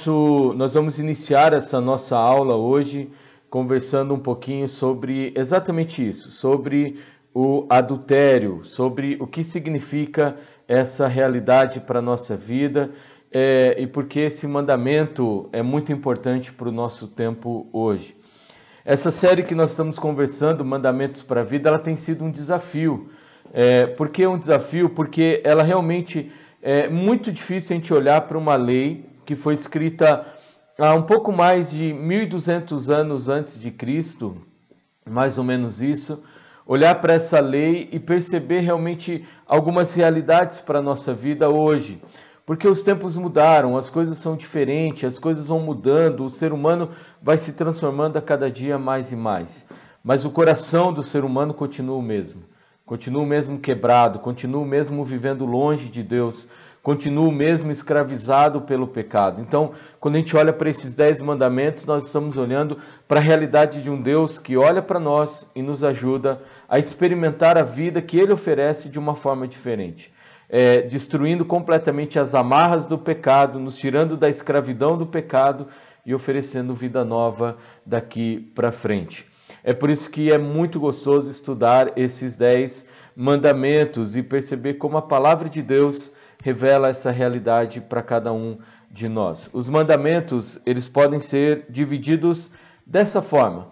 [0.00, 3.10] nosso, nós vamos iniciar essa nossa aula hoje
[3.50, 7.00] conversando um pouquinho sobre exatamente isso, sobre
[7.34, 10.36] o adultério, sobre o que significa
[10.66, 12.90] essa realidade para a nossa vida
[13.30, 18.16] é, e porque esse mandamento é muito importante para o nosso tempo hoje.
[18.82, 23.10] Essa série que nós estamos conversando, Mandamentos para a Vida, ela tem sido um desafio.
[23.52, 24.88] É, por que um desafio?
[24.88, 30.26] Porque ela realmente é muito difícil a gente olhar para uma lei que foi escrita
[30.76, 34.38] há um pouco mais de 1200 anos antes de Cristo,
[35.08, 36.24] mais ou menos isso,
[36.66, 42.02] olhar para essa lei e perceber realmente algumas realidades para a nossa vida hoje.
[42.44, 46.90] Porque os tempos mudaram, as coisas são diferentes, as coisas vão mudando, o ser humano
[47.22, 49.64] vai se transformando a cada dia mais e mais.
[50.02, 52.42] Mas o coração do ser humano continua o mesmo.
[52.84, 56.48] Continua o mesmo quebrado, continua o mesmo vivendo longe de Deus,
[56.82, 59.40] continuo mesmo escravizado pelo pecado.
[59.40, 63.82] Então, quando a gente olha para esses dez mandamentos, nós estamos olhando para a realidade
[63.82, 68.18] de um Deus que olha para nós e nos ajuda a experimentar a vida que
[68.18, 70.12] Ele oferece de uma forma diferente.
[70.48, 75.68] É, destruindo completamente as amarras do pecado, nos tirando da escravidão do pecado
[76.04, 79.26] e oferecendo vida nova daqui para frente.
[79.62, 85.02] É por isso que é muito gostoso estudar esses dez mandamentos e perceber como a
[85.02, 88.58] palavra de Deus revela essa realidade para cada um
[88.90, 89.48] de nós.
[89.52, 92.50] Os mandamentos, eles podem ser divididos
[92.86, 93.68] dessa forma: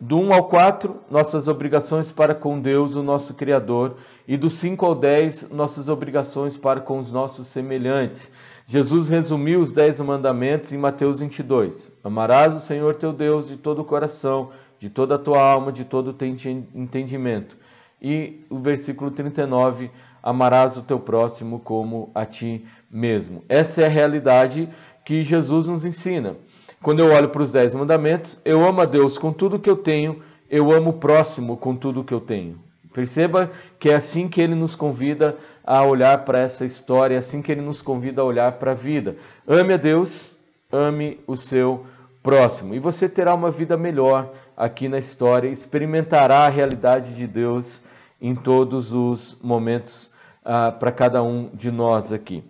[0.00, 4.84] do 1 ao 4, nossas obrigações para com Deus, o nosso Criador, e do 5
[4.84, 8.32] ao 10, nossas obrigações para com os nossos semelhantes.
[8.66, 11.96] Jesus resumiu os dez mandamentos em Mateus 22.
[12.02, 15.84] Amarás o Senhor teu Deus de todo o coração, de toda a tua alma, de
[15.84, 16.28] todo o teu
[16.74, 17.56] entendimento.
[18.00, 19.90] E o versículo 39,
[20.22, 23.42] amarás o teu próximo como a ti mesmo.
[23.48, 24.68] Essa é a realidade
[25.04, 26.36] que Jesus nos ensina.
[26.82, 29.76] Quando eu olho para os dez mandamentos, eu amo a Deus com tudo que eu
[29.76, 32.58] tenho, eu amo o próximo com tudo que eu tenho.
[32.92, 37.40] Perceba que é assim que ele nos convida a olhar para essa história, é assim
[37.40, 39.16] que ele nos convida a olhar para a vida.
[39.48, 40.32] Ame a Deus,
[40.70, 41.86] ame o seu
[42.22, 42.74] próximo.
[42.74, 47.80] E você terá uma vida melhor aqui na história, experimentará a realidade de Deus
[48.20, 50.11] em todos os momentos
[50.44, 52.44] ah, para cada um de nós aqui.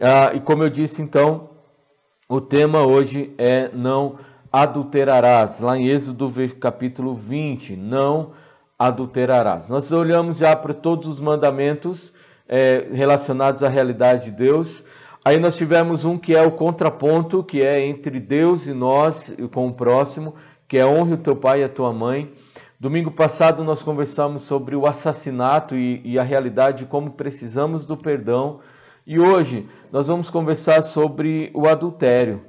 [0.00, 1.50] Ah, e como eu disse, então,
[2.28, 4.18] o tema hoje é não
[4.52, 8.32] adulterarás, lá em Êxodo capítulo 20, não
[8.78, 9.68] adulterarás.
[9.68, 12.14] Nós olhamos já para todos os mandamentos
[12.48, 14.84] é, relacionados à realidade de Deus.
[15.24, 19.66] Aí nós tivemos um que é o contraponto, que é entre Deus e nós, com
[19.66, 20.34] o próximo,
[20.66, 22.32] que é honre o teu pai e a tua mãe.
[22.80, 27.96] Domingo passado nós conversamos sobre o assassinato e, e, a realidade de como precisamos do
[27.96, 28.60] perdão.
[29.04, 32.40] E hoje nós vamos conversar sobre o adultério.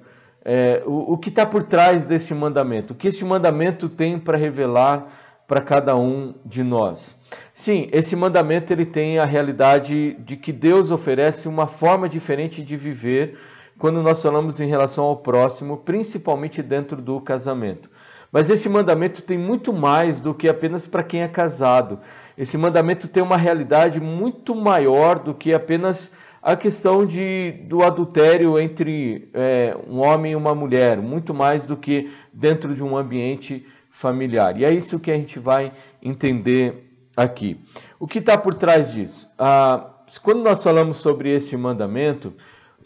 [0.46, 2.94] É, o, o que está por trás deste mandamento?
[2.94, 5.08] O que este mandamento tem para revelar
[5.48, 7.16] para cada um de nós?
[7.52, 12.78] Sim, esse mandamento ele tem a realidade de que Deus oferece uma forma diferente de
[12.78, 13.36] viver
[13.80, 17.90] quando nós falamos em relação ao próximo, principalmente dentro do casamento.
[18.32, 22.00] Mas esse mandamento tem muito mais do que apenas para quem é casado.
[22.38, 28.58] Esse mandamento tem uma realidade muito maior do que apenas a questão de, do adultério
[28.60, 33.66] entre é, um homem e uma mulher, muito mais do que dentro de um ambiente
[33.90, 34.60] familiar.
[34.60, 37.60] E é isso que a gente vai entender aqui.
[38.00, 39.30] O que está por trás disso?
[39.38, 39.90] Ah,
[40.24, 42.34] quando nós falamos sobre esse mandamento,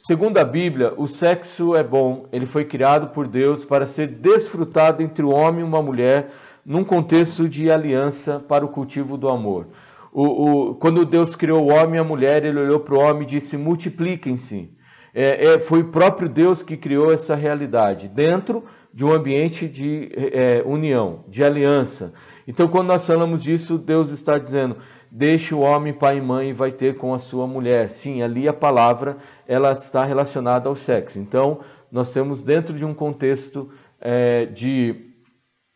[0.06, 5.02] Segundo a Bíblia, o sexo é bom, ele foi criado por Deus para ser desfrutado
[5.02, 6.30] entre o homem e uma mulher
[6.66, 9.68] num contexto de aliança para o cultivo do amor.
[10.12, 10.24] O,
[10.72, 13.28] o, quando Deus criou o homem e a mulher, ele olhou para o homem e
[13.28, 14.70] disse: multipliquem-se.
[15.16, 20.12] É, é, foi o próprio Deus que criou essa realidade, dentro de um ambiente de
[20.14, 22.14] é, união, de aliança.
[22.46, 24.76] Então, quando nós falamos disso, Deus está dizendo:
[25.16, 27.92] deixe o homem pai e mãe e vai ter com a sua mulher.
[27.92, 29.18] Sim, ali a palavra
[29.48, 31.20] ela está relacionada ao sexo.
[31.20, 31.60] Então,
[31.92, 33.70] nós temos dentro de um contexto
[34.02, 35.14] é, de,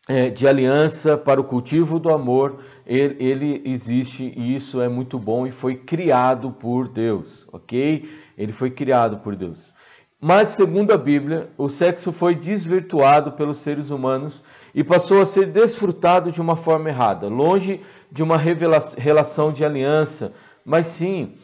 [0.08, 5.20] é, de aliança para o cultivo do amor, ele, ele, existe e isso é muito
[5.20, 8.10] bom e foi criado por Deus, ok?
[8.36, 9.72] Ele foi criado por Deus.
[10.20, 14.42] Mas, segundo a Bíblia, o sexo foi desvirtuado pelos seres humanos
[14.74, 17.80] e passou a ser desfrutado de uma forma errada, longe
[18.10, 20.32] de uma relação de aliança,
[20.64, 21.34] mas sim,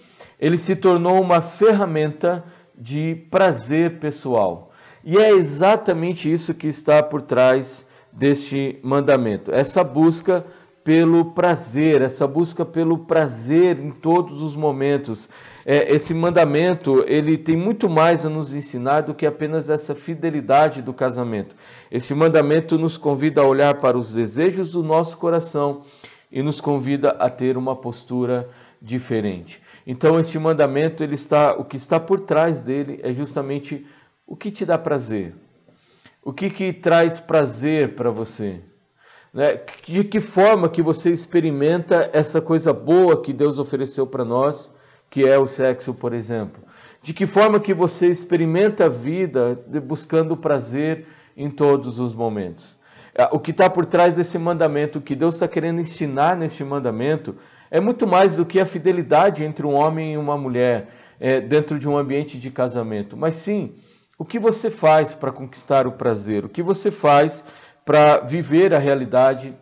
[0.40, 2.44] ele se tornou uma ferramenta
[2.76, 4.72] de prazer pessoal.
[5.04, 9.52] E é exatamente isso que está por trás deste mandamento.
[9.52, 10.44] Essa busca
[10.84, 15.30] pelo prazer, essa busca pelo prazer em todos os momentos.
[15.64, 20.82] É, esse mandamento ele tem muito mais a nos ensinar do que apenas essa fidelidade
[20.82, 21.56] do casamento.
[21.90, 25.82] Este mandamento nos convida a olhar para os desejos do nosso coração
[26.30, 29.62] e nos convida a ter uma postura diferente.
[29.86, 33.86] Então este mandamento ele está, o que está por trás dele é justamente
[34.26, 35.34] o que te dá prazer,
[36.22, 38.60] o que, que traz prazer para você.
[39.34, 39.60] Né?
[39.84, 44.72] De que forma que você experimenta essa coisa boa que Deus ofereceu para nós,
[45.10, 46.62] que é o sexo, por exemplo?
[47.02, 52.76] De que forma que você experimenta a vida buscando prazer em todos os momentos?
[53.12, 56.64] É, o que está por trás desse mandamento, o que Deus está querendo ensinar neste
[56.64, 57.36] mandamento,
[57.70, 60.88] é muito mais do que a fidelidade entre um homem e uma mulher
[61.18, 63.74] é, dentro de um ambiente de casamento, mas sim
[64.18, 67.44] o que você faz para conquistar o prazer, o que você faz
[67.84, 69.54] para viver a realidade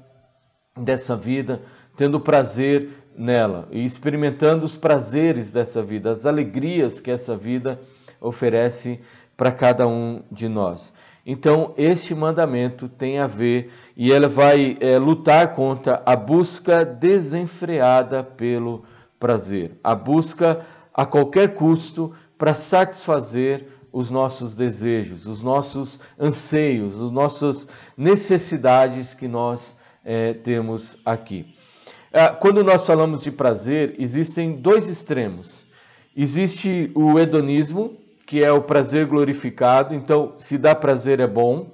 [0.79, 1.63] dessa vida,
[1.97, 7.81] tendo prazer nela e experimentando os prazeres dessa vida, as alegrias que essa vida
[8.21, 9.01] oferece
[9.37, 10.95] para cada um de nós.
[11.25, 18.25] Então, este mandamento tem a ver e ela vai é, lutar contra a busca desenfreada
[18.25, 18.85] pelo
[19.21, 27.13] prazer, a busca a qualquer custo para satisfazer os nossos desejos, os nossos anseios, as
[27.13, 31.55] nossas necessidades que nós é, temos aqui.
[32.11, 35.67] É, quando nós falamos de prazer, existem dois extremos.
[36.17, 37.97] Existe o hedonismo,
[38.27, 39.95] que é o prazer glorificado.
[39.95, 41.71] Então, se dá prazer é bom.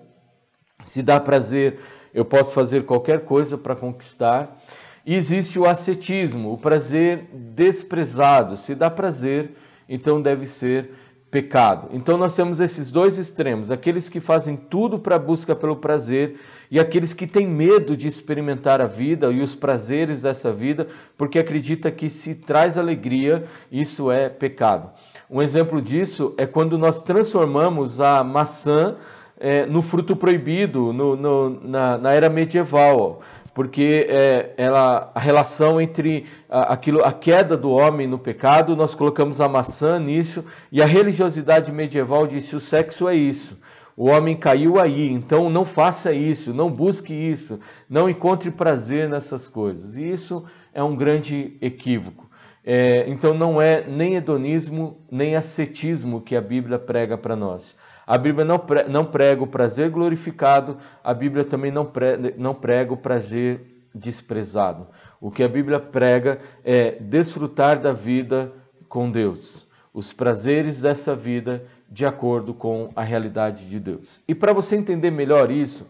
[0.85, 1.81] Se dá prazer,
[2.15, 4.61] eu posso fazer qualquer coisa para conquistar.
[5.05, 8.57] E existe o ascetismo, o prazer desprezado.
[8.57, 9.53] Se dá prazer,
[9.89, 10.91] então deve ser
[11.31, 11.89] pecado.
[11.93, 16.41] Então nós temos esses dois extremos, aqueles que fazem tudo para a busca pelo prazer
[16.71, 20.87] e aqueles que têm medo de experimentar a vida e os prazeres dessa vida,
[21.17, 24.91] porque acredita que se traz alegria, isso é pecado.
[25.31, 28.97] Um exemplo disso é quando nós transformamos a maçã
[29.41, 33.21] é, no fruto proibido no, no, na, na, era medieval
[33.59, 38.95] porque é, ela, a relação entre a, aquilo, a queda do homem no pecado, nós
[38.95, 43.59] colocamos a maçã nisso, e a religiosidade medieval disse: o sexo é isso.
[43.97, 47.59] O homem caiu aí, então não faça isso, não busque isso,
[47.91, 49.97] não encontre prazer nessas coisas.
[49.97, 52.31] E isso é um grande equívoco.
[52.65, 57.75] É, então não é nem hedonismo, nem ascetismo que a Bíblia prega para nós.
[58.09, 62.55] A Bíblia não, prega, não prega o prazer glorificado, a Bíblia também não prega, não
[62.55, 64.87] prega o prazer desprezado.
[65.21, 68.51] O que a Bíblia prega é desfrutar da vida
[68.89, 74.23] com Deus, os prazeres dessa vida de acordo com a realidade de Deus.
[74.27, 75.87] E para você entender melhor isso,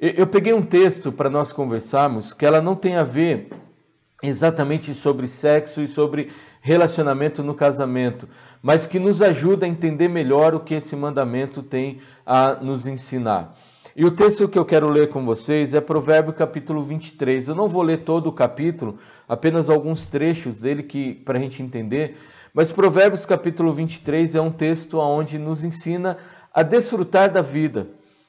[0.00, 3.50] eu peguei um texto para nós conversarmos que ela não tem a ver
[4.22, 8.28] exatamente sobre sexo e sobre relacionamento no casamento,
[8.62, 13.58] mas que nos ajuda a entender melhor o que esse mandamento tem a nos ensinar.
[13.96, 17.48] E o texto que eu quero ler com vocês é Provérbio capítulo 23.
[17.48, 18.98] Eu não vou ler todo o capítulo,
[19.28, 22.16] apenas alguns trechos dele que para a gente entender.
[22.54, 26.16] Mas Provérbios capítulo 23 é um texto onde nos ensina
[26.54, 27.88] a desfrutar da vida,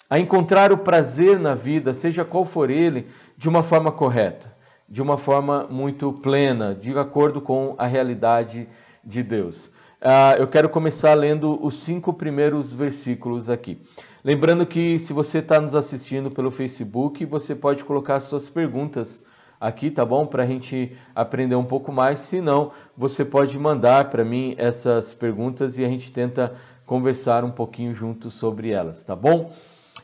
[0.09, 3.07] a encontrar o prazer na vida, seja qual for ele,
[3.38, 4.53] de uma forma correta
[4.94, 8.69] de uma forma muito plena, de acordo com a realidade
[9.04, 9.66] de Deus.
[10.00, 13.81] Uh, eu quero começar lendo os cinco primeiros versículos aqui.
[14.23, 19.26] Lembrando que se você está nos assistindo pelo Facebook, você pode colocar suas perguntas
[19.59, 20.28] aqui, tá bom?
[20.28, 22.19] Para a gente aprender um pouco mais.
[22.19, 26.54] Se não, você pode mandar para mim essas perguntas e a gente tenta
[26.85, 29.52] conversar um pouquinho juntos sobre elas, tá bom?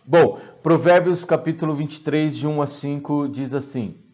[0.04, 4.09] Bom, Provérbios capítulo 23, de 1 a 5 diz assim.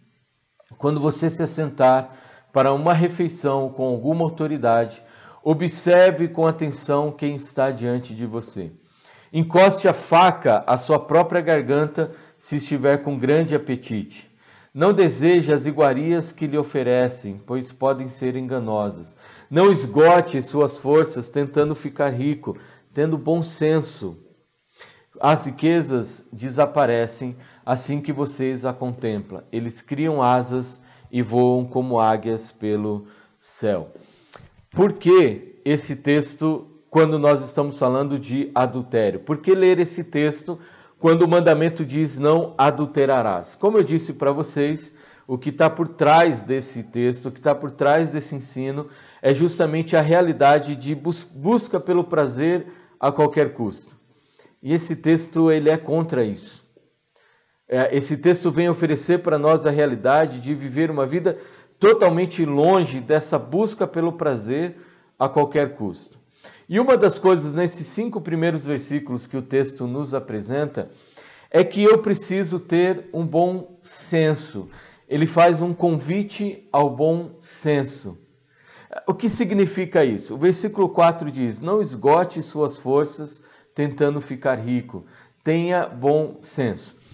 [0.77, 2.12] Quando você se assentar
[2.51, 5.01] para uma refeição com alguma autoridade,
[5.43, 8.72] observe com atenção quem está diante de você.
[9.31, 14.31] Encoste a faca à sua própria garganta se estiver com grande apetite.
[14.74, 19.15] Não deseje as iguarias que lhe oferecem, pois podem ser enganosas.
[19.50, 22.57] Não esgote suas forças tentando ficar rico,
[22.93, 24.25] tendo bom senso.
[25.19, 29.43] As riquezas desaparecem assim que vocês a contemplam.
[29.51, 30.81] Eles criam asas
[31.12, 33.07] e voam como águias pelo
[33.39, 33.91] céu.
[34.72, 39.19] Por que esse texto quando nós estamos falando de adultério?
[39.19, 40.60] Por que ler esse texto
[41.00, 43.55] quando o mandamento diz não adulterarás?
[43.55, 44.93] Como eu disse para vocês,
[45.27, 48.88] o que está por trás desse texto, o que está por trás desse ensino,
[49.22, 52.67] é justamente a realidade de busca pelo prazer
[53.00, 53.98] a qualquer custo.
[54.65, 56.65] E esse texto ele é contra isso.
[57.69, 61.38] É, esse texto vem oferecer para nós a realidade de viver uma vida
[61.79, 64.75] totalmente longe dessa busca pelo prazer
[65.19, 66.17] a qualquer custo.
[66.67, 70.89] E uma das coisas nesses cinco primeiros versículos que o texto nos apresenta
[71.51, 74.67] é que eu preciso ter um bom senso.
[75.07, 78.17] Ele faz um convite ao bom senso.
[79.05, 80.34] O que significa isso?
[80.34, 83.43] O versículo 4 diz: Não esgote suas forças
[83.75, 85.05] tentando ficar rico,
[85.44, 87.04] tenha bom senso.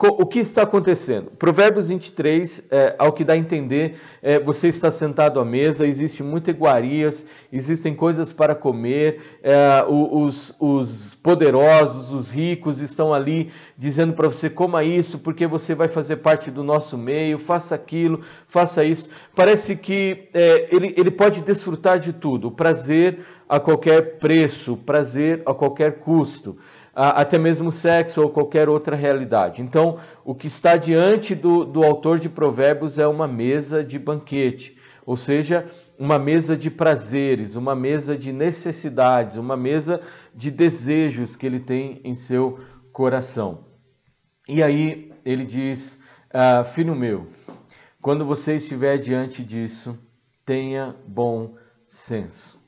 [0.00, 1.32] O que está acontecendo?
[1.32, 6.22] Provérbios 23, é, ao que dá a entender, é, você está sentado à mesa, existe
[6.22, 14.12] muitas iguarias, existem coisas para comer, é, os, os, poderosos, os ricos estão ali dizendo
[14.12, 18.84] para você: coma isso, porque você vai fazer parte do nosso meio, faça aquilo, faça
[18.84, 19.10] isso.
[19.34, 25.52] Parece que é, ele, ele pode desfrutar de tudo, prazer a qualquer preço, prazer a
[25.52, 26.56] qualquer custo
[26.98, 29.62] até mesmo sexo ou qualquer outra realidade.
[29.62, 34.76] Então, o que está diante do, do autor de Provérbios é uma mesa de banquete,
[35.06, 40.00] ou seja, uma mesa de prazeres, uma mesa de necessidades, uma mesa
[40.34, 42.58] de desejos que ele tem em seu
[42.92, 43.66] coração.
[44.48, 46.00] E aí ele diz:
[46.34, 47.28] ah, Filho meu,
[48.02, 49.96] quando você estiver diante disso,
[50.44, 51.54] tenha bom
[51.88, 52.58] senso.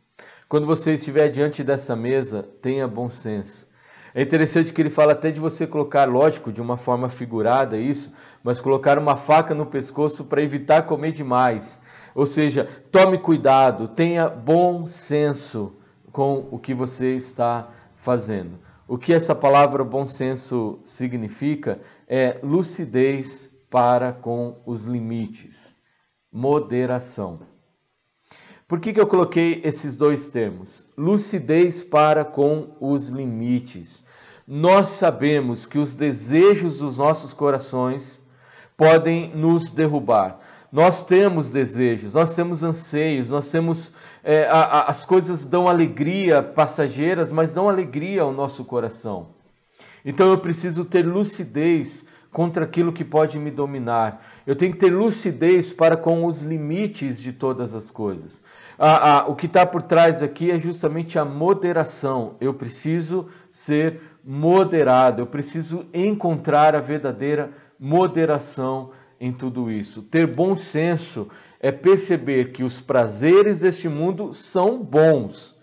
[0.49, 3.70] Quando você estiver diante dessa mesa, tenha bom senso.
[4.15, 8.13] É interessante que ele fala até de você colocar, lógico, de uma forma figurada isso,
[8.43, 11.81] mas colocar uma faca no pescoço para evitar comer demais.
[12.15, 15.73] Ou seja, tome cuidado, tenha bom senso
[16.11, 18.59] com o que você está fazendo.
[18.89, 25.77] O que essa palavra bom senso significa é lucidez para com os limites,
[26.33, 27.39] moderação.
[28.71, 30.87] Por que, que eu coloquei esses dois termos?
[30.97, 34.05] Lucidez para com os limites.
[34.47, 38.23] Nós sabemos que os desejos dos nossos corações
[38.77, 40.39] podem nos derrubar.
[40.71, 43.93] Nós temos desejos, nós temos anseios, nós temos.
[44.23, 49.31] É, a, a, as coisas dão alegria passageiras, mas dão alegria ao nosso coração.
[50.05, 54.25] Então eu preciso ter lucidez contra aquilo que pode me dominar.
[54.47, 58.43] Eu tenho que ter lucidez para com os limites de todas as coisas
[58.83, 62.37] ah, ah, o que está por trás aqui é justamente a moderação.
[62.41, 70.05] Eu preciso ser moderado, eu preciso encontrar a verdadeira moderação em tudo isso.
[70.05, 71.29] Ter bom senso
[71.61, 75.55] é perceber que os prazeres deste mundo são bons,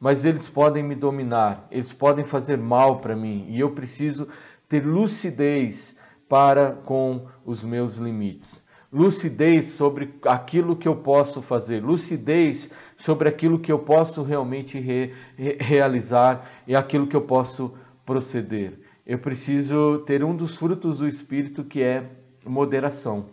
[0.00, 4.28] mas eles podem me dominar, eles podem fazer mal para mim e eu preciso
[4.66, 5.94] ter lucidez
[6.32, 13.58] para com os meus limites lucidez sobre aquilo que eu posso fazer, lucidez sobre aquilo
[13.58, 17.74] que eu posso realmente re, re, realizar e aquilo que eu posso
[18.04, 18.78] proceder.
[19.06, 22.04] Eu preciso ter um dos frutos do Espírito que é
[22.46, 23.26] moderação.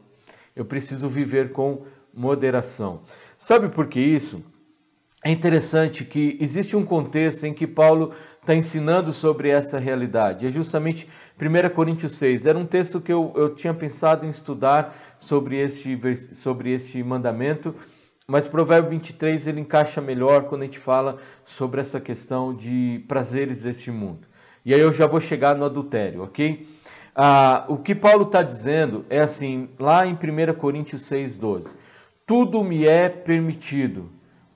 [0.54, 3.02] Eu preciso viver com moderação.
[3.38, 4.44] Sabe por que isso?
[5.24, 10.48] É interessante que existe um contexto em que Paulo está ensinando sobre essa realidade.
[10.48, 11.08] É justamente
[11.40, 12.46] 1 Coríntios 6.
[12.46, 16.00] Era um texto que eu, eu tinha pensado em estudar sobre este,
[16.36, 17.76] sobre este mandamento,
[18.28, 23.64] mas Provérbio 23 ele encaixa melhor quando a gente fala sobre essa questão de prazeres
[23.64, 24.28] deste mundo.
[24.66, 26.68] E aí eu já vou chegar no adultério, ok?
[27.16, 31.76] Ah, o que Paulo está dizendo é assim, lá em 1 Coríntios 6,12:
[32.26, 34.10] Tudo me é permitido,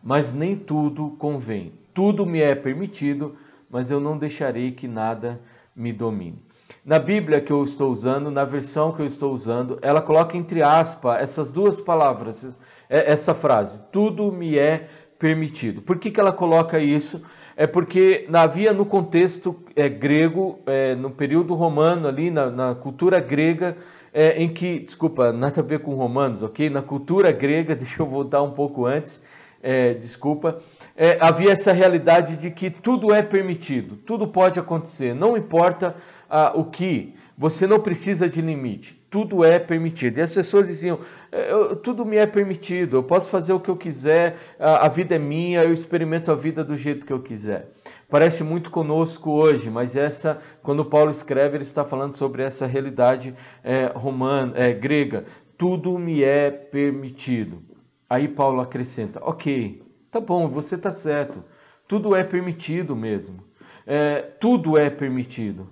[0.04, 1.74] mas nem tudo convém.
[1.94, 3.36] Tudo me é permitido,
[3.74, 5.42] mas eu não deixarei que nada
[5.76, 6.38] me domine.
[6.86, 10.62] Na Bíblia que eu estou usando, na versão que eu estou usando, ela coloca entre
[10.62, 14.88] aspas essas duas palavras, é, essa frase: tudo me é
[15.18, 15.82] permitido.
[15.82, 17.20] Por que, que ela coloca isso?
[17.58, 23.20] É porque havia no contexto é, grego, é, no período romano, ali na, na cultura
[23.20, 23.76] grega,
[24.14, 26.70] é, em que, desculpa, nada a ver com romanos, ok?
[26.70, 29.24] Na cultura grega, deixa eu voltar um pouco antes,
[29.64, 30.60] é, desculpa,
[30.96, 35.96] é, havia essa realidade de que tudo é permitido, tudo pode acontecer, não importa
[36.30, 40.20] ah, o que, você não precisa de limite, tudo é permitido.
[40.20, 41.00] E as pessoas diziam:
[41.32, 45.16] eu, tudo me é permitido, eu posso fazer o que eu quiser, a, a vida
[45.16, 47.70] é minha, eu experimento a vida do jeito que eu quiser.
[48.08, 53.34] Parece muito conosco hoje, mas essa, quando Paulo escreve, ele está falando sobre essa realidade
[53.64, 55.26] é, romana, é, grega.
[55.58, 57.73] Tudo me é permitido.
[58.14, 61.44] Aí Paulo acrescenta: ok, tá bom, você está certo.
[61.88, 63.44] Tudo é permitido mesmo.
[63.88, 65.68] É, tudo é permitido.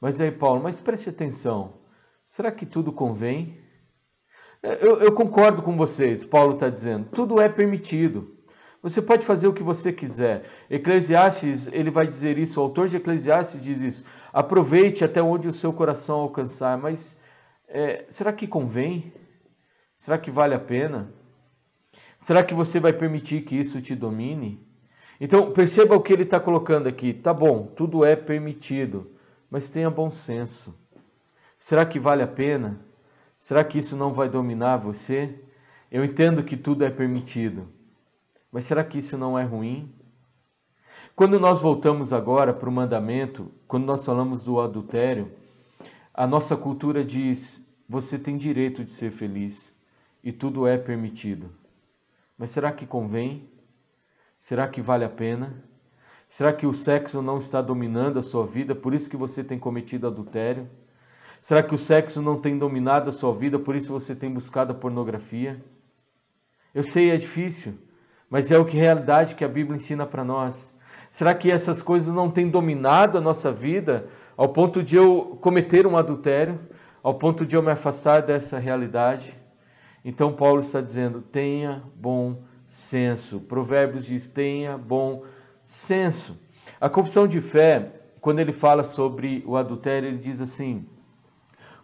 [0.00, 1.74] Mas aí, Paulo, mas preste atenção.
[2.24, 3.58] Será que tudo convém?
[4.62, 7.10] Eu, eu concordo com vocês, Paulo está dizendo.
[7.10, 8.34] Tudo é permitido.
[8.82, 10.44] Você pode fazer o que você quiser.
[10.70, 14.06] Eclesiastes, ele vai dizer isso, o autor de Eclesiastes diz isso.
[14.32, 17.20] Aproveite até onde o seu coração alcançar, mas
[17.68, 19.12] é, será que convém?
[19.94, 21.12] Será que vale a pena?
[22.24, 24.58] Será que você vai permitir que isso te domine?
[25.20, 27.12] Então, perceba o que ele está colocando aqui.
[27.12, 29.10] Tá bom, tudo é permitido,
[29.50, 30.74] mas tenha bom senso.
[31.58, 32.80] Será que vale a pena?
[33.38, 35.38] Será que isso não vai dominar você?
[35.92, 37.68] Eu entendo que tudo é permitido,
[38.50, 39.92] mas será que isso não é ruim?
[41.14, 45.30] Quando nós voltamos agora para o mandamento, quando nós falamos do adultério,
[46.14, 49.78] a nossa cultura diz: você tem direito de ser feliz
[50.22, 51.50] e tudo é permitido.
[52.36, 53.48] Mas será que convém?
[54.38, 55.62] Será que vale a pena?
[56.28, 59.58] Será que o sexo não está dominando a sua vida, por isso que você tem
[59.58, 60.68] cometido adultério?
[61.40, 64.72] Será que o sexo não tem dominado a sua vida, por isso você tem buscado
[64.72, 65.62] a pornografia?
[66.74, 67.74] Eu sei, é difícil,
[68.28, 70.74] mas é o que realidade que a Bíblia ensina para nós.
[71.10, 75.86] Será que essas coisas não têm dominado a nossa vida ao ponto de eu cometer
[75.86, 76.58] um adultério,
[77.02, 79.38] ao ponto de eu me afastar dessa realidade?
[80.04, 83.40] Então Paulo está dizendo: tenha bom senso.
[83.40, 85.22] Provérbios diz: tenha bom
[85.64, 86.36] senso.
[86.80, 90.86] A confissão de fé, quando ele fala sobre o adultério, ele diz assim: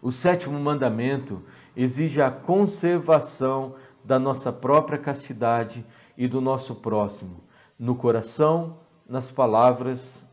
[0.01, 1.43] o sétimo mandamento
[1.75, 5.85] exige a conservação da nossa própria castidade
[6.17, 7.43] e do nosso próximo,
[7.77, 10.27] no coração, nas palavras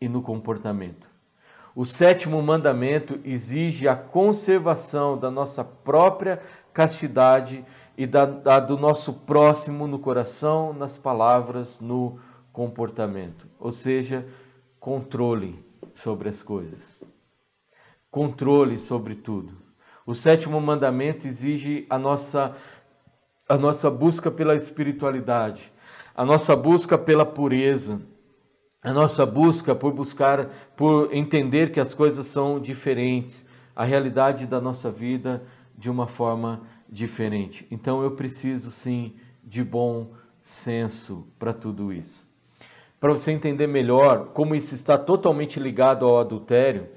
[0.00, 1.08] e no comportamento.
[1.74, 6.40] O sétimo mandamento exige a conservação da nossa própria
[6.72, 7.64] castidade
[7.96, 12.18] e da, da, do nosso próximo no coração, nas palavras, no
[12.52, 13.46] comportamento.
[13.58, 14.26] Ou seja,
[14.78, 15.62] controle
[15.94, 17.02] sobre as coisas.
[18.10, 19.52] Controle sobre tudo.
[20.06, 22.54] O sétimo mandamento exige a nossa
[23.48, 25.72] a nossa busca pela espiritualidade,
[26.14, 28.00] a nossa busca pela pureza,
[28.80, 34.60] a nossa busca por buscar, por entender que as coisas são diferentes, a realidade da
[34.60, 35.42] nossa vida
[35.76, 37.66] de uma forma diferente.
[37.70, 42.28] Então eu preciso sim de bom senso para tudo isso.
[42.98, 46.88] Para você entender melhor como isso está totalmente ligado ao adultério,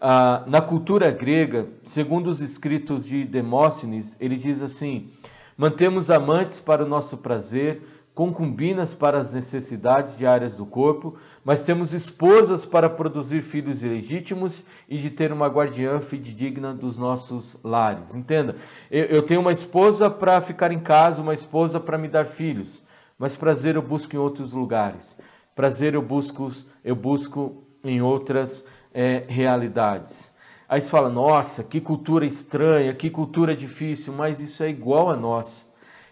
[0.00, 5.08] ah, na cultura grega, segundo os escritos de Demóstenes, ele diz assim:
[5.56, 7.82] Mantemos amantes para o nosso prazer,
[8.14, 14.98] concubinas para as necessidades diárias do corpo, mas temos esposas para produzir filhos ilegítimos e
[14.98, 18.14] de ter uma guardiã fidedigna dos nossos lares.
[18.14, 18.54] Entenda,
[18.88, 22.82] eu, tenho uma esposa para ficar em casa, uma esposa para me dar filhos,
[23.18, 25.16] mas prazer eu busco em outros lugares.
[25.56, 26.52] Prazer eu busco,
[26.84, 30.32] eu busco em outras é, realidades.
[30.68, 35.16] Aí você fala, nossa, que cultura estranha, que cultura difícil, mas isso é igual a
[35.16, 35.64] nossa,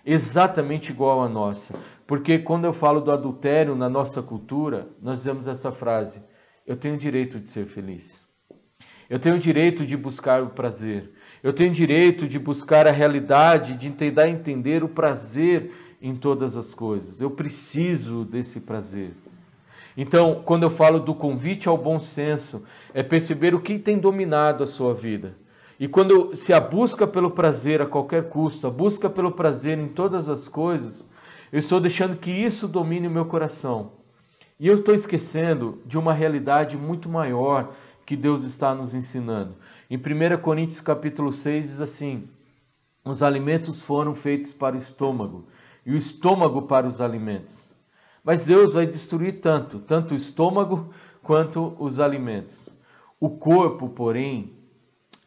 [0.05, 1.75] exatamente igual a nossa.
[2.07, 6.25] Porque quando eu falo do adultério na nossa cultura, nós dizemos essa frase:
[6.67, 8.21] eu tenho direito de ser feliz.
[9.09, 11.12] Eu tenho direito de buscar o prazer.
[11.43, 16.73] Eu tenho direito de buscar a realidade, de tentar entender o prazer em todas as
[16.73, 17.21] coisas.
[17.21, 19.12] Eu preciso desse prazer.
[19.97, 24.65] Então, quando eu falo do convite ao bom senso, é perceber o que tem dominado
[24.65, 25.37] a sua vida.
[25.79, 29.89] E quando se a busca pelo prazer a qualquer custo, a busca pelo prazer em
[29.89, 31.09] todas as coisas,
[31.53, 33.93] eu estou deixando que isso domine o meu coração.
[34.59, 37.75] E eu estou esquecendo de uma realidade muito maior
[38.07, 39.57] que Deus está nos ensinando.
[39.91, 42.29] Em 1 Coríntios capítulo 6 diz assim:
[43.05, 45.47] Os alimentos foram feitos para o estômago,
[45.85, 47.69] e o estômago para os alimentos.
[48.23, 52.69] Mas Deus vai destruir tanto, tanto o estômago quanto os alimentos.
[53.19, 54.53] O corpo, porém,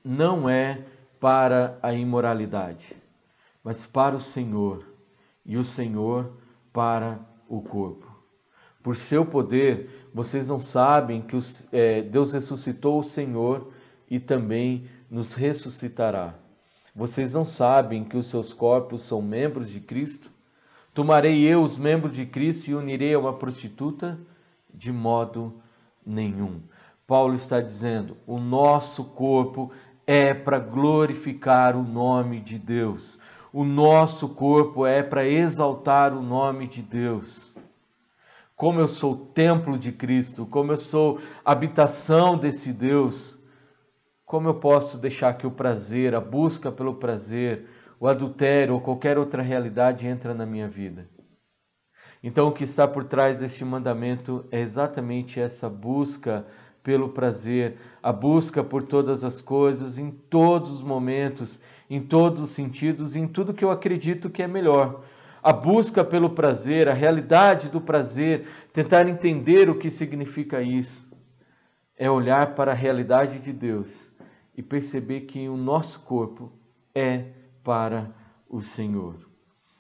[0.06, 0.86] não é
[1.20, 2.96] para a imoralidade,
[3.64, 4.86] mas para o Senhor,
[5.44, 6.32] e o Senhor
[6.72, 8.06] para o corpo.
[8.84, 13.74] Por seu poder, vocês não sabem que os, é, Deus ressuscitou o Senhor
[14.08, 16.36] e também nos ressuscitará.
[16.96, 20.30] Vocês não sabem que os seus corpos são membros de Cristo?
[20.94, 24.20] Tomarei eu os membros de Cristo e unirei a uma prostituta?
[24.72, 25.60] De modo
[26.06, 26.62] nenhum.
[27.08, 29.72] Paulo está dizendo: o nosso corpo
[30.08, 33.20] é para glorificar o nome de Deus.
[33.52, 37.56] O nosso corpo é para exaltar o nome de Deus.
[38.56, 43.38] Como eu sou templo de Cristo, como eu sou habitação desse Deus,
[44.26, 47.68] como eu posso deixar que o prazer, a busca pelo prazer,
[48.00, 51.08] o adultério ou qualquer outra realidade entra na minha vida.
[52.24, 56.46] Então, o que está por trás deste mandamento é exatamente essa busca
[56.86, 62.52] pelo prazer, a busca por todas as coisas, em todos os momentos, em todos os
[62.52, 65.02] sentidos, em tudo que eu acredito que é melhor.
[65.42, 71.08] a busca pelo prazer, a realidade do prazer, tentar entender o que significa isso,
[71.98, 74.08] é olhar para a realidade de Deus
[74.56, 76.52] e perceber que o nosso corpo
[76.94, 77.26] é
[77.64, 78.12] para
[78.48, 79.16] o Senhor.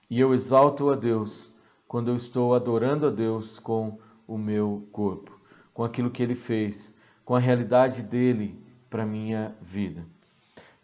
[0.09, 1.53] E eu exalto a Deus
[1.87, 5.39] quando eu estou adorando a Deus com o meu corpo,
[5.71, 6.94] com aquilo que ele fez,
[7.25, 8.57] com a realidade dele
[8.89, 10.05] para minha vida.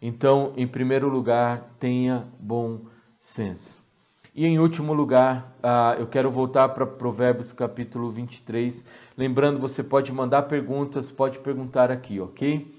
[0.00, 2.80] Então, em primeiro lugar, tenha bom
[3.20, 3.80] senso.
[4.34, 8.84] E em último lugar, uh, eu quero voltar para Provérbios capítulo 23.
[9.16, 12.74] Lembrando, você pode mandar perguntas, pode perguntar aqui, ok?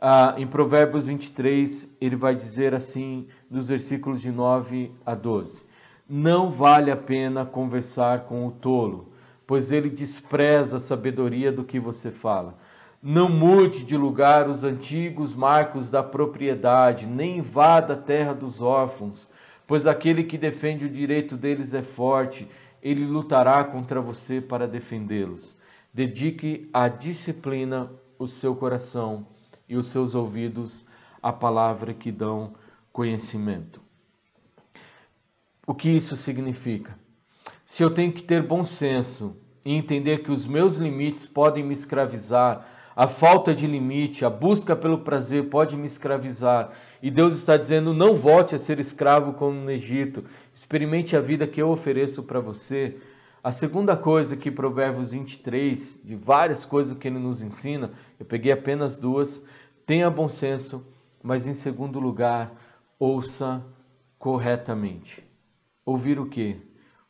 [0.00, 5.64] Uh, em Provérbios 23, ele vai dizer assim, nos versículos de 9 a 12:
[6.08, 9.10] Não vale a pena conversar com o tolo,
[9.46, 12.56] pois ele despreza a sabedoria do que você fala.
[13.10, 19.30] Não mude de lugar os antigos marcos da propriedade, nem invada a terra dos órfãos
[19.68, 22.48] pois aquele que defende o direito deles é forte,
[22.82, 25.58] ele lutará contra você para defendê-los.
[25.92, 29.26] Dedique à disciplina o seu coração
[29.68, 30.86] e os seus ouvidos
[31.22, 32.54] à palavra que dão
[32.90, 33.82] conhecimento.
[35.66, 36.98] O que isso significa?
[37.66, 41.74] Se eu tenho que ter bom senso e entender que os meus limites podem me
[41.74, 42.66] escravizar,
[42.98, 46.72] a falta de limite, a busca pelo prazer pode me escravizar.
[47.00, 50.24] E Deus está dizendo: não volte a ser escravo como no Egito.
[50.52, 52.96] Experimente a vida que eu ofereço para você.
[53.40, 58.50] A segunda coisa que Provérbios 23, de várias coisas que ele nos ensina, eu peguei
[58.50, 59.46] apenas duas.
[59.86, 60.84] Tenha bom senso,
[61.22, 62.52] mas em segundo lugar,
[62.98, 63.64] ouça
[64.18, 65.22] corretamente.
[65.86, 66.56] Ouvir o quê?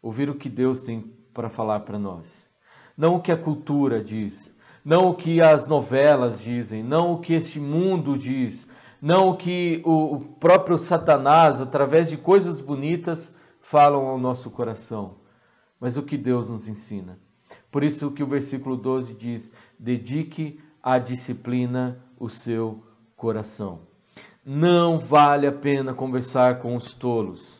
[0.03, 1.01] Ouvir o que Deus tem
[1.33, 2.47] para falar para nós.
[2.95, 4.55] Não o que a cultura diz,
[4.89, 8.71] não o que as novelas dizem, não o que este mundo diz,
[9.03, 15.17] não o que o próprio Satanás, através de coisas bonitas, falam ao nosso coração,
[15.79, 17.19] mas o que Deus nos ensina.
[17.71, 22.83] Por isso que o versículo 12 diz: dedique à disciplina o seu
[23.15, 23.81] coração.
[24.43, 27.59] Não vale a pena conversar com os tolos.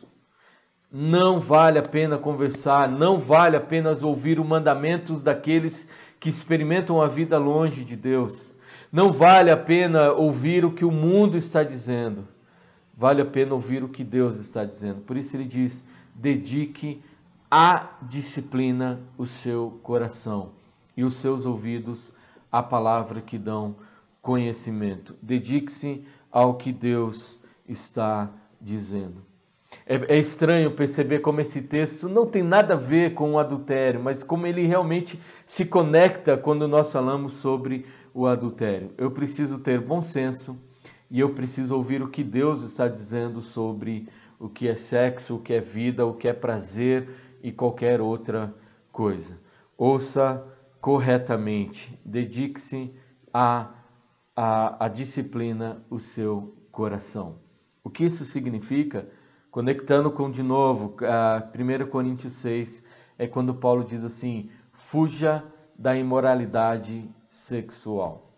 [0.91, 5.87] Não vale a pena conversar, não vale a pena ouvir os mandamentos daqueles
[6.19, 8.53] que experimentam a vida longe de Deus.
[8.91, 12.27] Não vale a pena ouvir o que o mundo está dizendo,
[12.95, 15.01] vale a pena ouvir o que Deus está dizendo.
[15.01, 17.01] Por isso ele diz: dedique
[17.49, 20.51] à disciplina o seu coração
[20.97, 22.13] e os seus ouvidos
[22.51, 23.75] à palavra que dão
[24.21, 25.15] conhecimento.
[25.21, 28.29] Dedique-se ao que Deus está
[28.59, 29.28] dizendo.
[29.91, 33.99] É, é, estranho perceber como esse texto não tem nada a ver com o adultério,
[33.99, 38.91] mas como ele realmente se conecta quando nós falamos sobre o adultério.
[38.99, 40.63] Eu preciso ter bom senso
[41.09, 45.39] e eu preciso ouvir o que Deus está dizendo sobre o que é sexo, o
[45.41, 47.09] que é vida, o que é prazer
[47.41, 48.53] e qualquer outra
[48.91, 49.39] coisa.
[49.75, 50.37] Ouça
[50.79, 52.93] corretamente, dedique-se
[53.33, 53.71] à,
[54.35, 57.39] à, à disciplina o seu coração.
[57.83, 59.07] O que isso significa?
[59.51, 62.83] Conectando com, de novo, a 1 Coríntios 6,
[63.17, 65.43] é quando Paulo diz assim: fuja
[65.75, 68.31] da imoralidade sexual.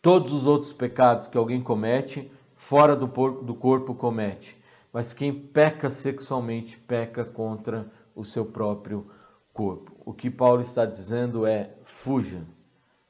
[0.00, 4.56] Todos os outros pecados que alguém comete, fora do, do corpo comete.
[4.92, 9.10] Mas quem peca sexualmente, peca contra o seu próprio
[9.52, 9.92] corpo.
[10.04, 12.42] O que Paulo está dizendo é: fuja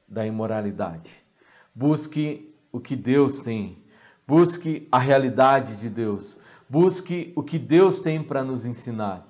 [0.07, 1.11] da imoralidade.
[1.75, 3.77] Busque o que Deus tem.
[4.25, 9.25] Busque a realidade de Deus busque o que Deus tem para nos ensinar.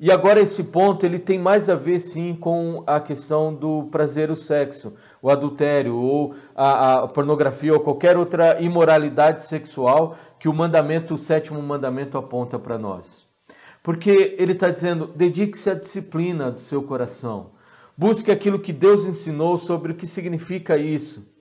[0.00, 4.30] E agora esse ponto ele tem mais a ver sim com a questão do prazer
[4.30, 10.54] o sexo, o adultério ou a, a, pornografia ou qualquer outra imoralidade sexual que o
[10.54, 13.26] mandamento, o sétimo mandamento aponta para nós.
[13.82, 17.50] Porque ele está dizendo, dedique-se à disciplina do seu coração.
[17.96, 21.34] Busque aquilo que Deus ensinou sobre o que significa isso.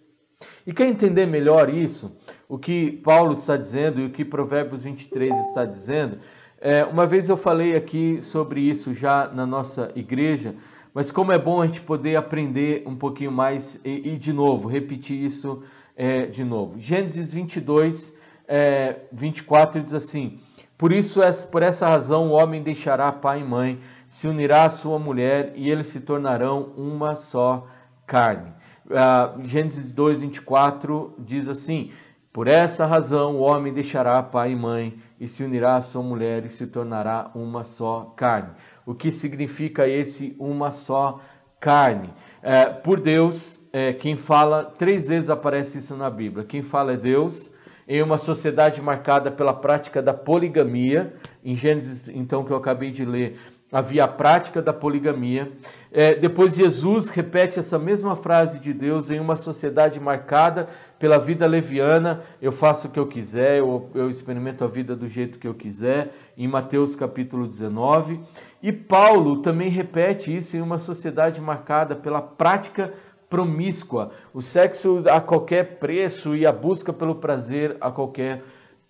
[0.66, 5.36] E quer entender melhor isso, o que Paulo está dizendo e o que Provérbios 23
[5.48, 6.20] está dizendo?
[6.60, 10.56] É, uma vez eu falei aqui sobre isso já na nossa igreja,
[10.94, 14.68] mas como é bom a gente poder aprender um pouquinho mais e, e de novo,
[14.68, 15.62] repetir isso
[15.96, 16.80] é, de novo.
[16.80, 20.40] Gênesis 22, é, 24 diz assim:
[20.78, 21.20] Por isso,
[21.52, 25.70] por essa razão, o homem deixará pai e mãe, se unirá à sua mulher e
[25.70, 27.68] eles se tornarão uma só
[28.06, 28.52] carne.
[28.86, 31.92] Uh, Gênesis 2, 24 diz assim:
[32.38, 36.46] Por essa razão o homem deixará pai e mãe e se unirá à sua mulher
[36.46, 38.52] e se tornará uma só carne.
[38.86, 41.20] O que significa esse uma só
[41.60, 42.14] carne?
[42.44, 46.46] É, por Deus, é, quem fala, três vezes aparece isso na Bíblia.
[46.46, 47.52] Quem fala é Deus,
[47.88, 51.16] em uma sociedade marcada pela prática da poligamia.
[51.44, 53.40] Em Gênesis, então, que eu acabei de ler,
[53.72, 55.52] havia a prática da poligamia.
[55.92, 61.46] É, depois Jesus repete essa mesma frase de Deus em uma sociedade marcada pela vida
[61.46, 62.24] leviana.
[62.42, 65.54] Eu faço o que eu quiser, eu, eu experimento a vida do jeito que eu
[65.54, 66.14] quiser.
[66.38, 68.20] Em Mateus capítulo 19.
[68.62, 72.94] E Paulo também repete isso em uma sociedade marcada pela prática
[73.30, 78.42] promíscua, o sexo a qualquer preço e a busca pelo prazer a qualquer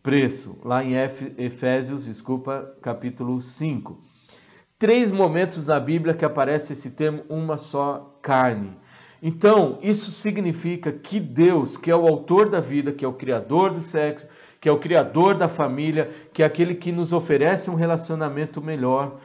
[0.04, 0.60] preço.
[0.64, 0.94] Lá em
[1.38, 4.07] Efésios, desculpa, capítulo 5
[4.80, 8.78] três momentos na Bíblia que aparece esse termo uma só carne.
[9.22, 13.72] Então, isso significa que Deus, que é o autor da vida, que é o criador
[13.72, 14.28] do sexo,
[14.62, 19.20] que é o criador da família, que é aquele que nos oferece um relacionamento melhor,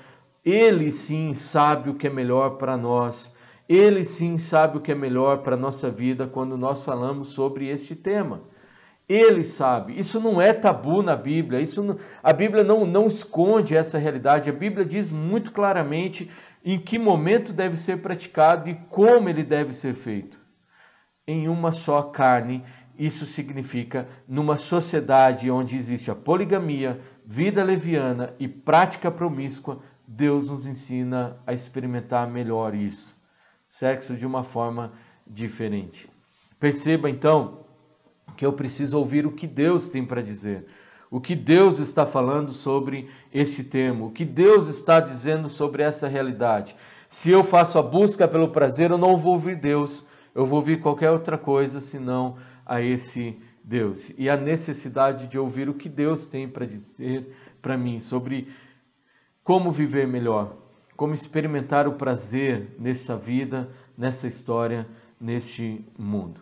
[0.45, 3.33] ele sim sabe o que é melhor para nós.
[3.69, 7.69] Ele sim sabe o que é melhor para a nossa vida quando nós falamos sobre
[7.69, 8.43] este tema.
[9.09, 9.99] Ele sabe.
[9.99, 11.61] Isso não é tabu na Bíblia.
[11.61, 14.49] Isso não, a Bíblia não, não esconde essa realidade.
[14.49, 16.31] A Bíblia diz muito claramente
[16.65, 20.39] em que momento deve ser praticado e como ele deve ser feito.
[21.27, 22.65] Em uma só carne,
[22.99, 30.67] isso significa numa sociedade onde existe a poligamia, vida leviana e prática promíscua, Deus nos
[30.67, 33.21] ensina a experimentar melhor isso.
[33.69, 34.93] Sexo de uma forma
[35.27, 36.09] diferente.
[36.61, 37.62] Perceba então
[38.43, 40.67] que eu preciso ouvir o que Deus tem para dizer,
[41.09, 46.09] o que Deus está falando sobre esse tema, o que Deus está dizendo sobre essa
[46.09, 46.75] realidade.
[47.09, 50.81] Se eu faço a busca pelo prazer, eu não vou ouvir Deus, eu vou ouvir
[50.81, 54.11] qualquer outra coisa senão a esse Deus.
[54.19, 58.49] E a necessidade de ouvir o que Deus tem para dizer para mim sobre
[59.45, 60.57] como viver melhor,
[60.97, 64.85] como experimentar o prazer nessa vida, nessa história,
[65.21, 66.41] neste mundo.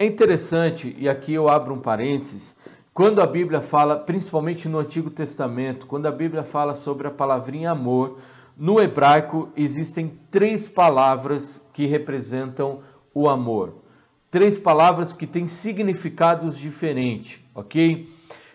[0.00, 2.54] É interessante, e aqui eu abro um parênteses,
[2.94, 7.72] quando a Bíblia fala, principalmente no Antigo Testamento, quando a Bíblia fala sobre a palavrinha
[7.72, 8.16] amor,
[8.56, 12.78] no hebraico existem três palavras que representam
[13.12, 13.74] o amor.
[14.30, 18.08] Três palavras que têm significados diferentes, ok?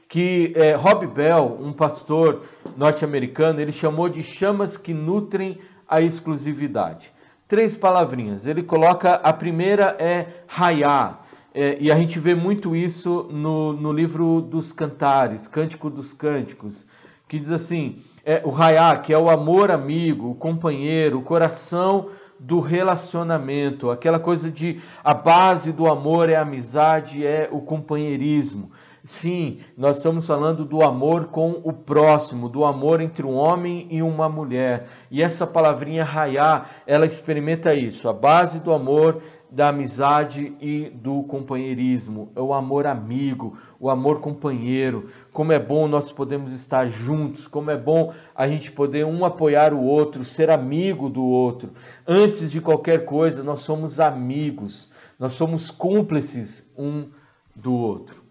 [0.07, 2.43] Que é, Rob Bell, um pastor
[2.77, 7.11] norte-americano, ele chamou de chamas que nutrem a exclusividade.
[7.49, 8.47] Três palavrinhas.
[8.47, 11.19] Ele coloca a primeira é Hayá,
[11.53, 16.85] é, e a gente vê muito isso no, no livro dos Cantares, Cântico dos Cânticos,
[17.27, 22.09] que diz assim: é, o Raiá, que é o amor amigo, o companheiro, o coração
[22.39, 28.71] do relacionamento, aquela coisa de a base do amor é a amizade, é o companheirismo.
[29.05, 34.01] Sim, nós estamos falando do amor com o próximo, do amor entre um homem e
[34.01, 34.87] uma mulher.
[35.11, 38.07] E essa palavrinha raiá, ela experimenta isso.
[38.07, 39.21] A base do amor
[39.53, 45.11] da amizade e do companheirismo, é o amor amigo, o amor companheiro.
[45.31, 49.71] Como é bom nós podemos estar juntos, como é bom a gente poder um apoiar
[49.71, 51.69] o outro, ser amigo do outro.
[52.07, 54.89] Antes de qualquer coisa, nós somos amigos,
[55.19, 57.09] nós somos cúmplices um
[57.55, 58.23] do outro.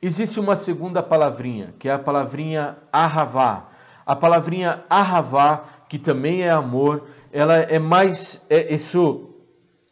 [0.00, 3.68] Existe uma segunda palavrinha, que é a palavrinha arravá.
[4.06, 8.42] A palavrinha arravá, que também é amor, ela é mais.
[8.48, 9.31] É, isso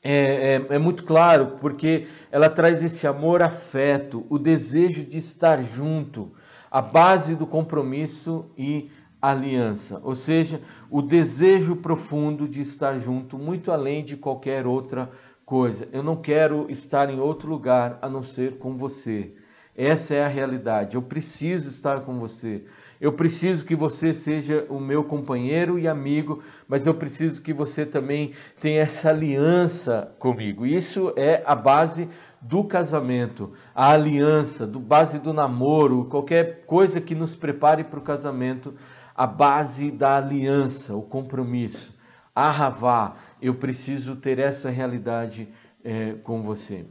[0.02, 5.62] é, é, é, muito claro, porque ela traz esse amor afeto, o desejo de estar
[5.62, 6.32] junto,
[6.70, 13.70] a base do compromisso e aliança, ou seja, o desejo profundo de estar junto, muito
[13.70, 15.10] além de qualquer outra
[15.44, 15.86] coisa.
[15.92, 19.34] Eu não quero estar em outro lugar a não ser com você.
[19.76, 20.94] Essa é a realidade.
[20.94, 22.64] Eu preciso estar com você.
[23.00, 27.86] Eu preciso que você seja o meu companheiro e amigo, mas eu preciso que você
[27.86, 30.66] também tenha essa aliança comigo.
[30.66, 32.10] Isso é a base
[32.42, 38.02] do casamento, a aliança, do base do namoro, qualquer coisa que nos prepare para o
[38.02, 38.74] casamento,
[39.16, 41.98] a base da aliança, o compromisso.
[42.34, 45.48] Arravá, eu preciso ter essa realidade
[45.82, 46.84] é, com você.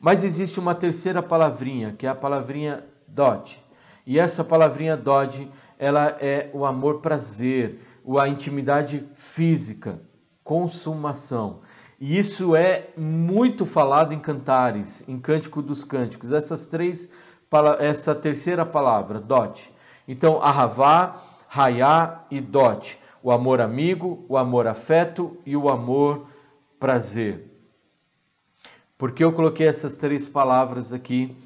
[0.00, 3.64] Mas existe uma terceira palavrinha, que é a palavrinha dot.
[4.06, 7.80] E essa palavrinha Dodge, ela é o amor prazer,
[8.20, 10.00] a intimidade física,
[10.44, 11.60] consumação.
[11.98, 16.30] E isso é muito falado em cantares, em Cântico dos Cânticos.
[16.30, 17.10] Essas três,
[17.80, 19.72] essa terceira palavra, dot.
[20.06, 22.98] Então, ahavá, raiá e dot.
[23.22, 26.28] O amor amigo, o amor afeto e o amor
[26.78, 27.50] prazer.
[28.96, 31.36] Por que eu coloquei essas três palavras aqui?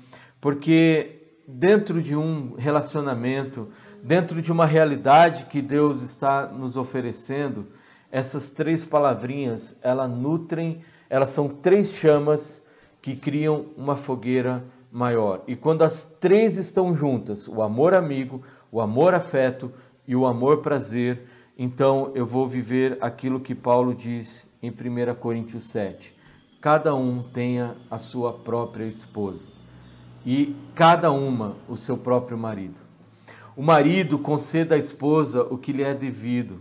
[0.40, 1.19] Porque
[1.54, 3.68] dentro de um relacionamento,
[4.02, 7.66] dentro de uma realidade que Deus está nos oferecendo,
[8.10, 12.64] essas três palavrinhas, elas nutrem, elas são três chamas
[13.02, 15.42] que criam uma fogueira maior.
[15.46, 19.72] E quando as três estão juntas, o amor amigo, o amor afeto
[20.06, 25.64] e o amor prazer, então eu vou viver aquilo que Paulo diz em 1 Coríntios
[25.64, 26.16] 7.
[26.60, 29.59] Cada um tenha a sua própria esposa
[30.24, 32.80] e cada uma o seu próprio marido.
[33.56, 36.60] O marido conceda à esposa o que lhe é devido,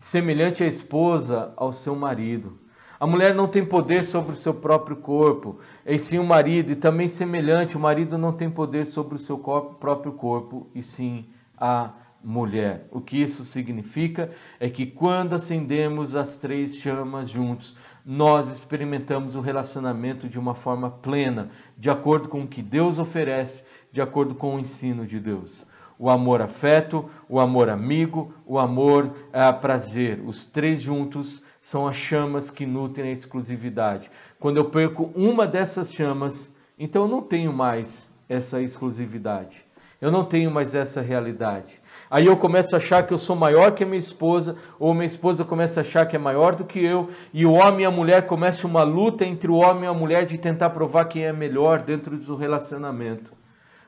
[0.00, 2.58] semelhante à esposa ao seu marido.
[2.98, 6.76] A mulher não tem poder sobre o seu próprio corpo, e sim o marido, e
[6.76, 11.26] também semelhante, o marido não tem poder sobre o seu corpo, próprio corpo, e sim
[11.58, 11.90] a
[12.22, 12.86] mulher.
[12.90, 19.40] O que isso significa é que quando acendemos as três chamas juntos, nós experimentamos o
[19.40, 24.56] relacionamento de uma forma plena, de acordo com o que Deus oferece, de acordo com
[24.56, 25.66] o ensino de Deus.
[25.98, 31.94] O amor afeto, o amor amigo, o amor a prazer, os três juntos são as
[31.94, 34.10] chamas que nutrem a exclusividade.
[34.40, 39.64] Quando eu perco uma dessas chamas, então eu não tenho mais essa exclusividade.
[40.00, 41.80] Eu não tenho mais essa realidade.
[42.12, 45.06] Aí eu começo a achar que eu sou maior que a minha esposa, ou minha
[45.06, 47.90] esposa começa a achar que é maior do que eu, e o homem e a
[47.90, 51.32] mulher começa uma luta entre o homem e a mulher de tentar provar quem é
[51.32, 53.32] melhor dentro do relacionamento.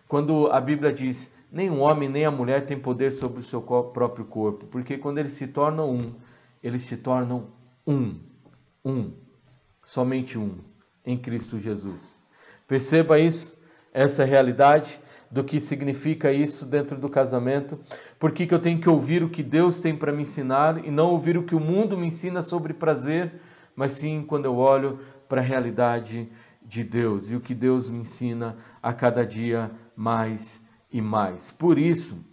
[0.08, 3.60] Quando a Bíblia diz: nem o homem nem a mulher tem poder sobre o seu
[3.60, 6.14] próprio corpo, porque quando eles se tornam um,
[6.62, 7.48] eles se tornam
[7.86, 8.18] um,
[8.82, 9.12] um,
[9.84, 10.54] somente um,
[11.04, 12.18] em Cristo Jesus.
[12.66, 13.54] Perceba isso,
[13.92, 14.98] essa realidade
[15.34, 17.76] do que significa isso dentro do casamento.
[18.20, 20.92] Por que, que eu tenho que ouvir o que Deus tem para me ensinar e
[20.92, 23.40] não ouvir o que o mundo me ensina sobre prazer,
[23.74, 26.28] mas sim quando eu olho para a realidade
[26.64, 31.50] de Deus e o que Deus me ensina a cada dia mais e mais.
[31.50, 32.24] Por isso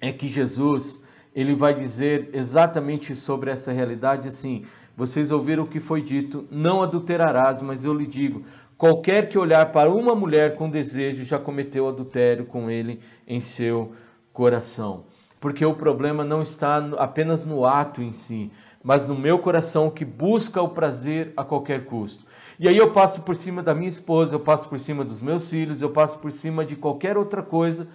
[0.00, 4.64] é que Jesus ele vai dizer exatamente sobre essa realidade assim:
[4.96, 8.42] vocês ouviram o que foi dito, não adulterarás, mas eu lhe digo,
[8.82, 13.92] Qualquer que olhar para uma mulher com desejo já cometeu adultério com ele em seu
[14.32, 15.04] coração.
[15.38, 18.50] Porque o problema não está apenas no ato em si,
[18.82, 22.26] mas no meu coração que busca o prazer a qualquer custo.
[22.58, 25.48] E aí eu passo por cima da minha esposa, eu passo por cima dos meus
[25.48, 27.86] filhos, eu passo por cima de qualquer outra coisa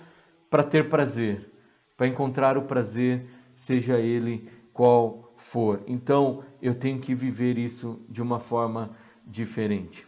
[0.49, 1.51] para ter prazer,
[1.97, 5.81] para encontrar o prazer, seja ele qual for.
[5.85, 8.91] Então eu tenho que viver isso de uma forma
[9.25, 10.06] diferente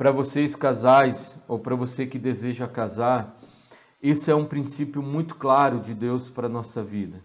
[0.00, 3.38] para vocês casais ou para você que deseja casar,
[4.02, 7.22] isso é um princípio muito claro de Deus para a nossa vida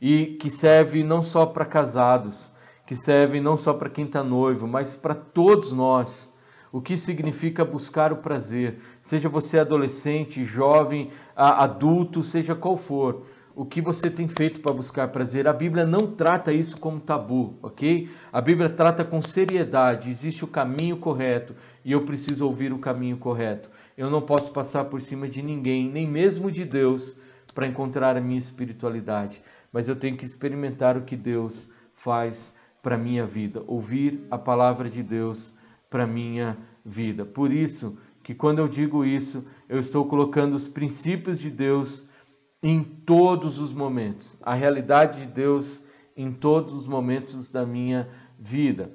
[0.00, 2.52] e que serve não só para casados,
[2.86, 6.32] que serve não só para quem está noivo, mas para todos nós.
[6.70, 13.64] O que significa buscar o prazer, seja você adolescente, jovem, adulto, seja qual for o
[13.64, 15.46] que você tem feito para buscar prazer.
[15.46, 18.08] A Bíblia não trata isso como tabu, ok?
[18.32, 20.10] A Bíblia trata com seriedade.
[20.10, 21.54] Existe o caminho correto
[21.84, 23.70] e eu preciso ouvir o caminho correto.
[23.96, 27.16] Eu não posso passar por cima de ninguém, nem mesmo de Deus,
[27.54, 29.42] para encontrar a minha espiritualidade.
[29.72, 34.90] Mas eu tenho que experimentar o que Deus faz para minha vida, ouvir a palavra
[34.90, 35.54] de Deus
[35.88, 37.24] para minha vida.
[37.24, 42.08] Por isso que quando eu digo isso, eu estou colocando os princípios de Deus
[42.62, 45.84] em todos os momentos, a realidade de Deus
[46.16, 48.92] em todos os momentos da minha vida.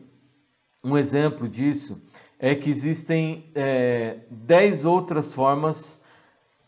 [0.83, 2.01] Um exemplo disso
[2.39, 6.01] é que existem é, dez outras formas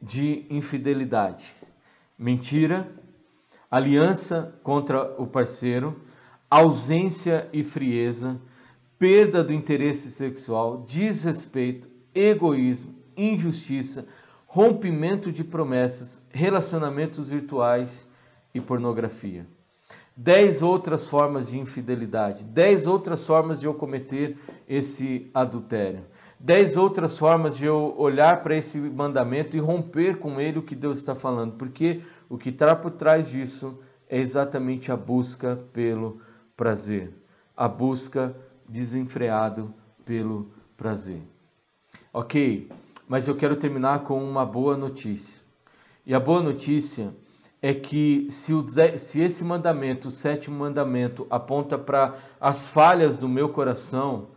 [0.02, 1.54] de infidelidade:
[2.18, 2.90] mentira,
[3.70, 6.02] aliança contra o parceiro,
[6.50, 8.40] ausência e frieza,
[8.98, 14.08] perda do interesse sexual, desrespeito, egoísmo, injustiça
[14.50, 18.10] rompimento de promessas, relacionamentos virtuais
[18.52, 19.46] e pornografia.
[20.22, 26.02] Dez outras formas de infidelidade, dez outras formas de eu cometer esse adultério,
[26.38, 30.76] dez outras formas de eu olhar para esse mandamento e romper com ele o que
[30.76, 33.80] Deus está falando, porque o que está por trás disso
[34.10, 36.20] é exatamente a busca pelo
[36.58, 37.14] prazer,
[37.56, 38.36] a busca
[38.68, 41.22] desenfreado pelo prazer.
[42.12, 42.68] Ok?
[43.10, 45.42] mas eu quero terminar com uma boa notícia.
[46.06, 47.12] E a boa notícia
[47.62, 48.63] é que se, o,
[48.98, 54.30] se esse mandamento, o sétimo mandamento, aponta para as falhas do meu coração,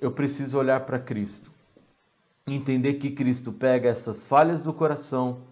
[0.00, 1.50] eu preciso olhar para Cristo.
[2.46, 5.42] Entender que Cristo pega essas falhas do coração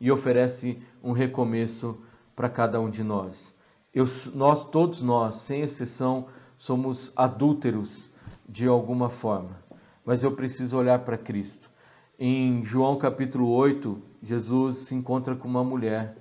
[0.00, 2.00] e oferece um recomeço
[2.34, 3.54] para cada um de nós.
[3.92, 8.08] Eu, nós, todos nós, sem exceção, somos adúlteros
[8.48, 9.58] de alguma forma,
[10.04, 11.70] mas eu preciso olhar para Cristo.
[12.18, 16.16] Em João capítulo 8, Jesus se encontra com uma mulher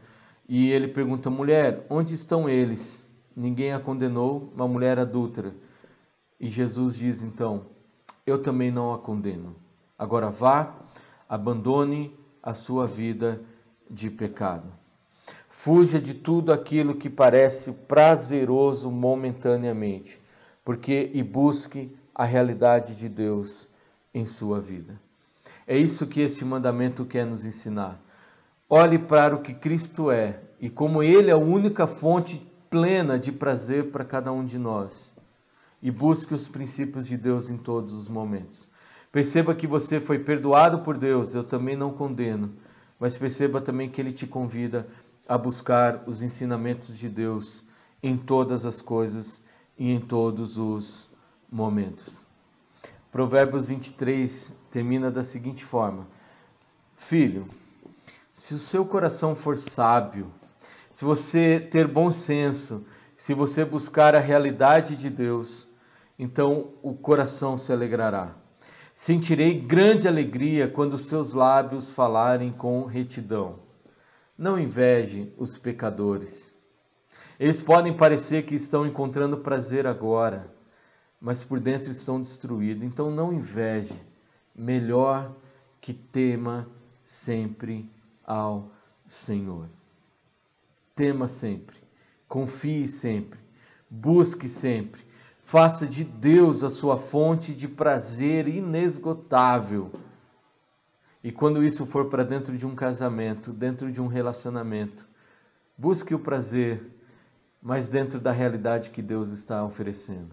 [0.49, 3.01] e ele pergunta: mulher, onde estão eles?
[3.35, 5.53] Ninguém a condenou, uma mulher adúltera.
[6.39, 7.67] E Jesus diz então:
[8.25, 9.55] Eu também não a condeno.
[9.97, 10.75] Agora vá,
[11.29, 13.39] Abandone a sua vida
[13.87, 14.67] de pecado.
[15.47, 20.17] Fuja de tudo aquilo que parece prazeroso momentaneamente,
[20.65, 23.67] porque e busque a realidade de Deus
[24.11, 24.99] em sua vida.
[25.67, 28.01] É isso que esse mandamento quer nos ensinar.
[28.71, 32.39] Olhe para o que Cristo é e como Ele é a única fonte
[32.69, 35.11] plena de prazer para cada um de nós.
[35.81, 38.67] E busque os princípios de Deus em todos os momentos.
[39.11, 42.53] Perceba que você foi perdoado por Deus, eu também não condeno,
[42.99, 44.85] mas perceba também que Ele te convida
[45.27, 47.63] a buscar os ensinamentos de Deus
[48.03, 49.43] em todas as coisas
[49.79, 51.09] e em todos os
[51.51, 52.27] momentos.
[53.11, 56.05] Provérbios 23 termina da seguinte forma:
[56.95, 57.47] Filho,
[58.39, 60.31] se o seu coração for sábio,
[60.93, 62.87] se você ter bom senso,
[63.17, 65.67] se você buscar a realidade de Deus,
[66.17, 68.33] então o coração se alegrará.
[68.95, 73.59] Sentirei grande alegria quando seus lábios falarem com retidão.
[74.37, 76.55] Não inveje os pecadores.
[77.37, 80.49] Eles podem parecer que estão encontrando prazer agora,
[81.19, 82.83] mas por dentro estão destruídos.
[82.85, 84.01] Então não inveje.
[84.55, 85.35] Melhor
[85.81, 86.65] que tema
[87.03, 87.98] sempre
[88.29, 88.71] ao
[89.07, 89.67] Senhor.
[90.95, 91.75] Tema sempre.
[92.27, 93.39] Confie sempre.
[93.89, 95.01] Busque sempre.
[95.43, 99.91] Faça de Deus a sua fonte de prazer inesgotável
[101.23, 105.05] e quando isso for para dentro de um casamento, dentro de um relacionamento,
[105.77, 106.81] busque o prazer,
[107.61, 110.29] mas dentro da realidade que Deus está oferecendo.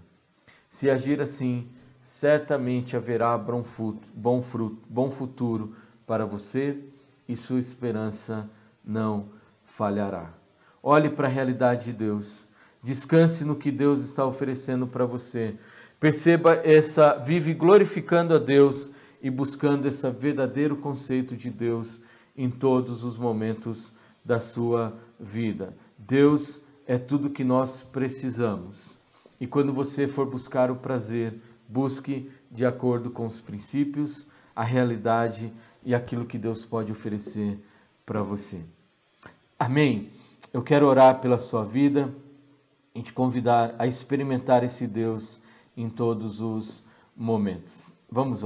[0.70, 1.68] Se agir assim,
[2.00, 3.64] certamente haverá bom
[4.14, 5.74] bom futuro
[6.06, 6.78] para você
[7.28, 8.48] e sua esperança
[8.84, 9.28] não
[9.64, 10.30] falhará.
[10.82, 12.44] Olhe para a realidade de Deus.
[12.82, 15.56] Descanse no que Deus está oferecendo para você.
[15.98, 22.00] Perceba essa, vive glorificando a Deus e buscando esse verdadeiro conceito de Deus
[22.36, 23.92] em todos os momentos
[24.24, 25.74] da sua vida.
[25.98, 28.96] Deus é tudo que nós precisamos.
[29.40, 31.34] E quando você for buscar o prazer,
[31.68, 35.52] busque de acordo com os princípios, a realidade
[35.86, 37.64] e aquilo que Deus pode oferecer
[38.04, 38.60] para você.
[39.56, 40.10] Amém.
[40.52, 42.12] Eu quero orar pela sua vida
[42.92, 45.40] e te convidar a experimentar esse Deus
[45.76, 46.84] em todos os
[47.16, 47.94] momentos.
[48.10, 48.42] Vamos